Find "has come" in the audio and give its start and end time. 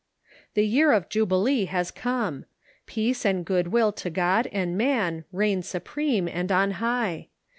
1.65-2.45